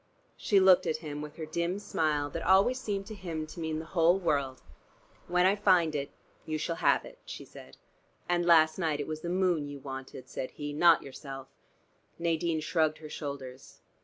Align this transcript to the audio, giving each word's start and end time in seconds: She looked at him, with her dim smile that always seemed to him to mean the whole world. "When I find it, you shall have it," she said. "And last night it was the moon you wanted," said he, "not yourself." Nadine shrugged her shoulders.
She 0.35 0.59
looked 0.59 0.87
at 0.87 0.97
him, 1.05 1.21
with 1.21 1.35
her 1.35 1.45
dim 1.45 1.77
smile 1.77 2.27
that 2.31 2.41
always 2.41 2.81
seemed 2.81 3.05
to 3.05 3.13
him 3.13 3.45
to 3.45 3.59
mean 3.59 3.77
the 3.77 3.85
whole 3.93 4.17
world. 4.17 4.63
"When 5.27 5.45
I 5.45 5.55
find 5.55 5.93
it, 5.93 6.09
you 6.43 6.57
shall 6.57 6.77
have 6.77 7.05
it," 7.05 7.19
she 7.23 7.45
said. 7.45 7.77
"And 8.27 8.43
last 8.43 8.79
night 8.79 8.99
it 8.99 9.05
was 9.05 9.21
the 9.21 9.29
moon 9.29 9.67
you 9.67 9.77
wanted," 9.79 10.27
said 10.27 10.49
he, 10.49 10.73
"not 10.73 11.03
yourself." 11.03 11.49
Nadine 12.17 12.61
shrugged 12.61 12.97
her 12.97 13.09
shoulders. 13.09 13.81